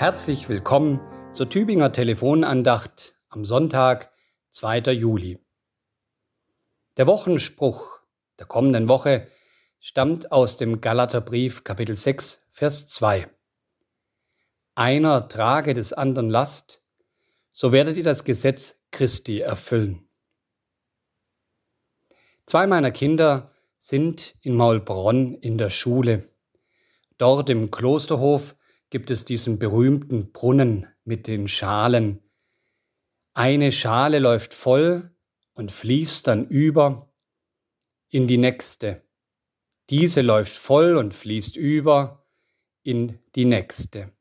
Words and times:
Herzlich 0.00 0.48
willkommen 0.48 0.98
zur 1.34 1.50
Tübinger 1.50 1.92
Telefonandacht 1.92 3.14
am 3.28 3.44
Sonntag, 3.44 4.10
2. 4.48 4.92
Juli. 4.92 5.38
Der 6.96 7.06
Wochenspruch 7.06 8.00
der 8.38 8.46
kommenden 8.46 8.88
Woche 8.88 9.26
stammt 9.78 10.32
aus 10.32 10.56
dem 10.56 10.80
Galaterbrief 10.80 11.64
Kapitel 11.64 11.96
6, 11.96 12.46
Vers 12.50 12.88
2. 12.88 13.28
Einer 14.74 15.28
trage 15.28 15.74
des 15.74 15.92
anderen 15.92 16.30
Last, 16.30 16.82
so 17.52 17.70
werdet 17.70 17.98
ihr 17.98 18.04
das 18.04 18.24
Gesetz 18.24 18.82
Christi 18.92 19.40
erfüllen. 19.40 20.08
Zwei 22.46 22.66
meiner 22.66 22.90
Kinder 22.90 23.52
sind 23.76 24.34
in 24.40 24.56
Maulbronn 24.56 25.34
in 25.34 25.58
der 25.58 25.68
Schule. 25.68 26.26
Dort 27.18 27.50
im 27.50 27.70
Klosterhof 27.70 28.56
gibt 28.90 29.10
es 29.10 29.24
diesen 29.24 29.58
berühmten 29.58 30.32
Brunnen 30.32 30.86
mit 31.04 31.26
den 31.26 31.48
Schalen. 31.48 32.20
Eine 33.34 33.72
Schale 33.72 34.18
läuft 34.18 34.52
voll 34.52 35.10
und 35.54 35.70
fließt 35.70 36.26
dann 36.26 36.46
über 36.48 37.12
in 38.08 38.26
die 38.26 38.38
nächste. 38.38 39.02
Diese 39.88 40.20
läuft 40.20 40.56
voll 40.56 40.96
und 40.96 41.14
fließt 41.14 41.56
über 41.56 42.26
in 42.82 43.18
die 43.34 43.44
nächste. 43.44 44.12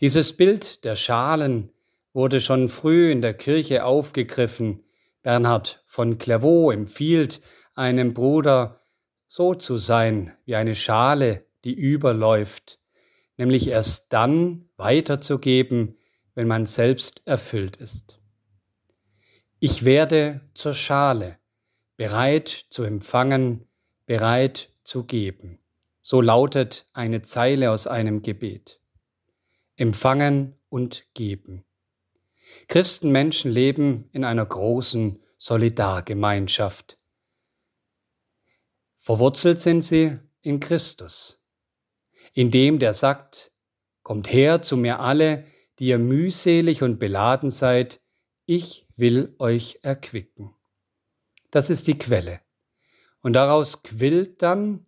Dieses 0.00 0.36
Bild 0.36 0.84
der 0.84 0.96
Schalen 0.96 1.70
wurde 2.12 2.40
schon 2.40 2.68
früh 2.68 3.10
in 3.10 3.20
der 3.22 3.34
Kirche 3.34 3.84
aufgegriffen. 3.84 4.84
Bernhard 5.22 5.82
von 5.86 6.18
Clairvaux 6.18 6.72
empfiehlt 6.72 7.40
einem 7.74 8.12
Bruder, 8.12 8.80
so 9.28 9.54
zu 9.54 9.76
sein 9.78 10.36
wie 10.44 10.56
eine 10.56 10.74
Schale, 10.74 11.46
die 11.64 11.74
überläuft, 11.74 12.81
nämlich 13.42 13.66
erst 13.66 14.12
dann 14.12 14.68
weiterzugeben, 14.76 15.98
wenn 16.36 16.46
man 16.46 16.64
selbst 16.64 17.22
erfüllt 17.24 17.74
ist. 17.74 18.20
Ich 19.58 19.84
werde 19.84 20.42
zur 20.54 20.74
Schale, 20.74 21.38
bereit 21.96 22.66
zu 22.70 22.84
empfangen, 22.84 23.66
bereit 24.06 24.70
zu 24.84 25.02
geben. 25.02 25.58
So 26.02 26.20
lautet 26.20 26.86
eine 26.92 27.22
Zeile 27.22 27.72
aus 27.72 27.88
einem 27.88 28.22
Gebet. 28.22 28.80
Empfangen 29.74 30.54
und 30.68 31.04
geben. 31.12 31.64
Christenmenschen 32.68 33.50
leben 33.50 34.08
in 34.12 34.22
einer 34.22 34.46
großen 34.46 35.20
Solidargemeinschaft. 35.36 36.96
Verwurzelt 38.98 39.58
sind 39.58 39.80
sie 39.80 40.16
in 40.42 40.60
Christus 40.60 41.41
in 42.32 42.50
dem 42.50 42.78
der 42.78 42.92
sagt, 42.94 43.52
Kommt 44.02 44.32
her 44.32 44.62
zu 44.62 44.76
mir 44.76 45.00
alle, 45.00 45.44
die 45.78 45.86
ihr 45.86 45.98
mühselig 45.98 46.82
und 46.82 46.98
beladen 46.98 47.50
seid, 47.50 48.00
ich 48.46 48.86
will 48.96 49.34
euch 49.38 49.78
erquicken. 49.82 50.54
Das 51.50 51.70
ist 51.70 51.86
die 51.86 51.98
Quelle. 51.98 52.40
Und 53.20 53.34
daraus 53.34 53.82
quillt 53.82 54.42
dann 54.42 54.86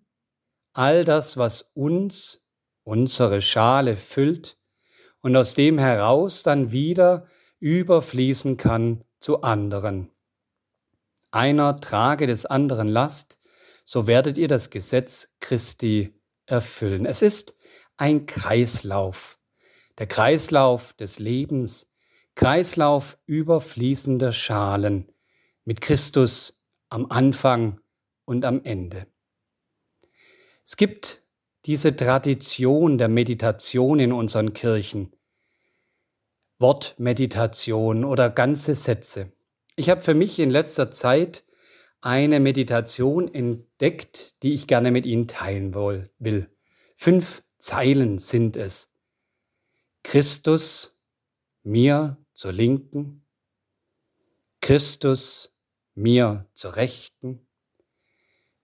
all 0.72 1.04
das, 1.04 1.36
was 1.36 1.70
uns, 1.74 2.44
unsere 2.82 3.40
Schale 3.40 3.96
füllt 3.96 4.58
und 5.20 5.36
aus 5.36 5.54
dem 5.54 5.78
heraus 5.78 6.42
dann 6.42 6.72
wieder 6.72 7.28
überfließen 7.60 8.56
kann 8.56 9.04
zu 9.20 9.42
anderen. 9.42 10.10
Einer 11.30 11.80
trage 11.80 12.26
des 12.26 12.46
anderen 12.46 12.88
Last, 12.88 13.38
so 13.84 14.06
werdet 14.06 14.36
ihr 14.38 14.48
das 14.48 14.70
Gesetz 14.70 15.28
Christi 15.40 16.12
erfüllen. 16.46 17.06
Es 17.06 17.22
ist 17.22 17.54
ein 17.96 18.26
Kreislauf, 18.26 19.38
der 19.98 20.06
Kreislauf 20.06 20.92
des 20.94 21.18
Lebens, 21.18 21.90
Kreislauf 22.34 23.16
überfließender 23.26 24.32
Schalen 24.32 25.12
mit 25.64 25.80
Christus 25.80 26.58
am 26.88 27.06
Anfang 27.10 27.80
und 28.24 28.44
am 28.44 28.62
Ende. 28.64 29.06
Es 30.64 30.76
gibt 30.76 31.22
diese 31.66 31.94
Tradition 31.96 32.98
der 32.98 33.08
Meditation 33.08 34.00
in 34.00 34.12
unseren 34.12 34.52
Kirchen. 34.52 35.12
Wortmeditation 36.58 38.04
oder 38.04 38.30
ganze 38.30 38.74
Sätze. 38.74 39.32
Ich 39.76 39.90
habe 39.90 40.00
für 40.00 40.14
mich 40.14 40.38
in 40.38 40.50
letzter 40.50 40.90
Zeit 40.90 41.44
eine 42.04 42.38
Meditation 42.38 43.32
entdeckt, 43.32 44.34
die 44.42 44.52
ich 44.52 44.66
gerne 44.66 44.90
mit 44.90 45.06
Ihnen 45.06 45.26
teilen 45.26 45.74
will. 45.74 46.50
Fünf 46.96 47.42
Zeilen 47.58 48.18
sind 48.18 48.56
es. 48.56 48.90
Christus 50.02 50.98
mir 51.62 52.18
zur 52.34 52.52
Linken, 52.52 53.24
Christus 54.60 55.50
mir 55.94 56.46
zur 56.52 56.76
Rechten, 56.76 57.46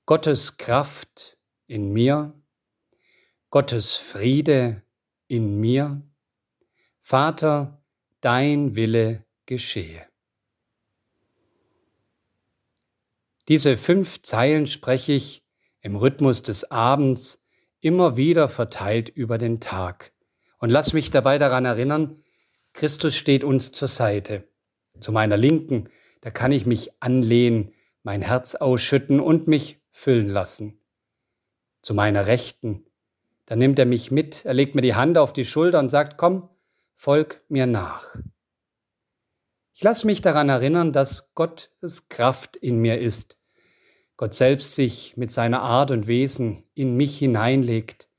Gottes 0.04 0.58
Kraft 0.58 1.38
in 1.66 1.94
mir, 1.94 2.34
Gottes 3.48 3.96
Friede 3.96 4.82
in 5.28 5.58
mir, 5.60 6.02
Vater, 7.00 7.82
dein 8.20 8.76
Wille 8.76 9.24
geschehe. 9.46 10.09
Diese 13.50 13.76
fünf 13.76 14.22
Zeilen 14.22 14.68
spreche 14.68 15.10
ich 15.10 15.44
im 15.80 15.96
Rhythmus 15.96 16.44
des 16.44 16.70
Abends 16.70 17.44
immer 17.80 18.16
wieder 18.16 18.48
verteilt 18.48 19.08
über 19.08 19.38
den 19.38 19.58
Tag. 19.58 20.12
Und 20.58 20.70
lass 20.70 20.92
mich 20.92 21.10
dabei 21.10 21.36
daran 21.36 21.64
erinnern, 21.64 22.22
Christus 22.74 23.16
steht 23.16 23.42
uns 23.42 23.72
zur 23.72 23.88
Seite. 23.88 24.48
Zu 25.00 25.10
meiner 25.10 25.36
Linken, 25.36 25.88
da 26.20 26.30
kann 26.30 26.52
ich 26.52 26.64
mich 26.64 27.02
anlehnen, 27.02 27.74
mein 28.04 28.22
Herz 28.22 28.54
ausschütten 28.54 29.18
und 29.18 29.48
mich 29.48 29.80
füllen 29.90 30.28
lassen. 30.28 30.78
Zu 31.82 31.92
meiner 31.92 32.28
Rechten, 32.28 32.86
da 33.46 33.56
nimmt 33.56 33.80
er 33.80 33.86
mich 33.86 34.12
mit, 34.12 34.44
er 34.44 34.54
legt 34.54 34.76
mir 34.76 34.82
die 34.82 34.94
Hand 34.94 35.18
auf 35.18 35.32
die 35.32 35.44
Schulter 35.44 35.80
und 35.80 35.88
sagt, 35.88 36.18
komm, 36.18 36.48
folg 36.94 37.42
mir 37.48 37.66
nach. 37.66 38.14
Ich 39.72 39.82
lasse 39.82 40.06
mich 40.06 40.20
daran 40.20 40.48
erinnern, 40.48 40.92
dass 40.92 41.34
Gottes 41.34 42.08
Kraft 42.08 42.54
in 42.54 42.78
mir 42.78 43.00
ist, 43.00 43.39
Gott 44.20 44.34
selbst 44.34 44.74
sich 44.74 45.16
mit 45.16 45.32
seiner 45.32 45.62
Art 45.62 45.90
und 45.90 46.06
Wesen 46.06 46.62
in 46.74 46.94
mich 46.94 47.18
hineinlegt. 47.18 48.10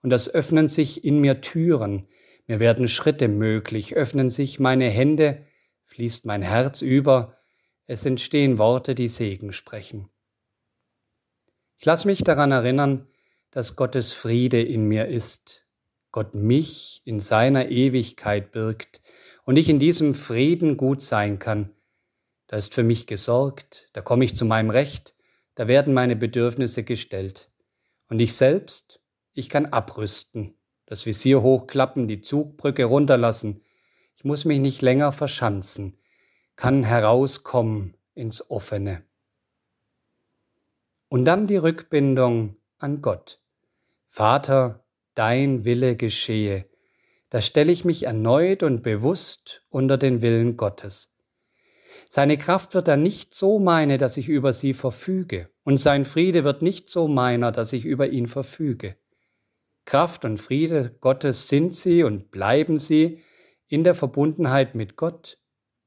Und 0.00 0.08
das 0.08 0.30
öffnen 0.30 0.68
sich 0.68 1.04
in 1.04 1.20
mir 1.20 1.42
Türen, 1.42 2.08
mir 2.46 2.60
werden 2.60 2.88
Schritte 2.88 3.28
möglich, 3.28 3.94
öffnen 3.94 4.30
sich 4.30 4.58
meine 4.58 4.88
Hände, 4.88 5.44
fließt 5.84 6.24
mein 6.24 6.40
Herz 6.40 6.80
über, 6.80 7.36
es 7.84 8.06
entstehen 8.06 8.56
Worte, 8.56 8.94
die 8.94 9.08
Segen 9.08 9.52
sprechen. 9.52 10.08
Ich 11.76 11.84
lasse 11.84 12.06
mich 12.06 12.24
daran 12.24 12.50
erinnern, 12.50 13.06
dass 13.50 13.76
Gottes 13.76 14.14
Friede 14.14 14.62
in 14.62 14.88
mir 14.88 15.08
ist, 15.08 15.66
Gott 16.10 16.34
mich 16.34 17.02
in 17.04 17.20
seiner 17.20 17.68
Ewigkeit 17.68 18.50
birgt 18.50 19.02
und 19.44 19.56
ich 19.56 19.68
in 19.68 19.78
diesem 19.78 20.14
Frieden 20.14 20.78
gut 20.78 21.02
sein 21.02 21.38
kann. 21.38 21.68
Da 22.46 22.56
ist 22.56 22.72
für 22.72 22.82
mich 22.82 23.06
gesorgt, 23.06 23.90
da 23.92 24.00
komme 24.00 24.24
ich 24.24 24.36
zu 24.36 24.46
meinem 24.46 24.70
Recht, 24.70 25.13
da 25.54 25.68
werden 25.68 25.94
meine 25.94 26.16
Bedürfnisse 26.16 26.82
gestellt. 26.82 27.50
Und 28.08 28.20
ich 28.20 28.34
selbst, 28.34 29.00
ich 29.32 29.48
kann 29.48 29.66
abrüsten, 29.66 30.54
das 30.86 31.06
Visier 31.06 31.42
hochklappen, 31.42 32.08
die 32.08 32.20
Zugbrücke 32.20 32.84
runterlassen. 32.84 33.62
Ich 34.16 34.24
muss 34.24 34.44
mich 34.44 34.60
nicht 34.60 34.82
länger 34.82 35.12
verschanzen, 35.12 35.98
kann 36.56 36.84
herauskommen 36.84 37.96
ins 38.14 38.50
Offene. 38.50 39.02
Und 41.08 41.24
dann 41.24 41.46
die 41.46 41.56
Rückbindung 41.56 42.56
an 42.78 43.00
Gott. 43.00 43.40
Vater, 44.06 44.84
dein 45.14 45.64
Wille 45.64 45.96
geschehe. 45.96 46.68
Da 47.30 47.40
stelle 47.40 47.72
ich 47.72 47.84
mich 47.84 48.04
erneut 48.04 48.62
und 48.62 48.82
bewusst 48.82 49.62
unter 49.68 49.96
den 49.98 50.22
Willen 50.22 50.56
Gottes. 50.56 51.13
Seine 52.08 52.38
Kraft 52.38 52.74
wird 52.74 52.88
dann 52.88 53.02
nicht 53.02 53.34
so 53.34 53.58
meine, 53.58 53.98
dass 53.98 54.16
ich 54.16 54.28
über 54.28 54.52
sie 54.52 54.74
verfüge, 54.74 55.48
und 55.64 55.78
sein 55.78 56.04
Friede 56.04 56.44
wird 56.44 56.62
nicht 56.62 56.88
so 56.88 57.08
meiner, 57.08 57.52
dass 57.52 57.72
ich 57.72 57.84
über 57.84 58.08
ihn 58.08 58.28
verfüge. 58.28 58.96
Kraft 59.84 60.24
und 60.24 60.38
Friede 60.38 60.96
Gottes 61.00 61.48
sind 61.48 61.74
sie 61.74 62.04
und 62.04 62.30
bleiben 62.30 62.78
sie 62.78 63.22
in 63.68 63.84
der 63.84 63.94
Verbundenheit 63.94 64.74
mit 64.74 64.96
Gott 64.96 65.38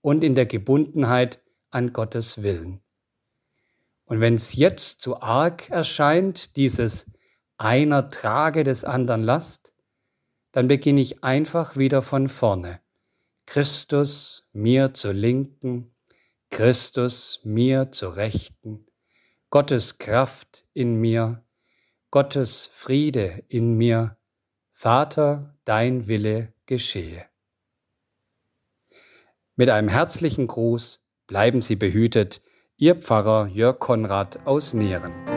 und 0.01 0.24
in 0.24 0.36
der 0.36 0.45
Gebundenheit 0.45 1.42
an 1.69 1.94
Gottes 1.94 2.44
Willen. 2.44 2.81
Und 4.06 4.21
wenn 4.21 4.36
es 4.36 4.53
jetzt 4.53 5.01
zu 5.01 5.21
arg 5.21 5.69
erscheint, 5.69 6.56
dieses 6.56 7.07
einer 7.57 8.10
trage 8.10 8.63
des 8.63 8.83
anderen 8.83 9.24
Last, 9.24 9.74
dann 10.51 10.68
beginne 10.68 11.01
ich 11.01 11.24
einfach 11.24 11.75
wieder 11.75 12.01
von 12.01 12.27
vorne. 12.27 12.80
Christus 13.45 14.48
mir 14.53 14.94
zur 14.94 15.13
Linken, 15.13 15.94
Christus 16.49 17.39
mir 17.44 17.91
zur 17.91 18.15
Rechten, 18.15 18.88
Gottes 19.49 19.97
Kraft 19.97 20.65
in 20.73 20.95
mir, 20.95 21.44
Gottes 22.11 22.69
Friede 22.71 23.44
in 23.47 23.77
mir, 23.77 24.17
Vater, 24.73 25.57
dein 25.65 26.07
Wille 26.07 26.53
geschehe. 26.65 27.25
Mit 29.55 29.69
einem 29.69 29.89
herzlichen 29.89 30.47
Gruß 30.47 31.01
bleiben 31.25 31.61
Sie 31.61 31.75
behütet, 31.75 32.41
Ihr 32.77 32.95
Pfarrer 32.95 33.47
Jörg 33.47 33.79
Konrad 33.79 34.45
aus 34.45 34.73
Nähren. 34.73 35.37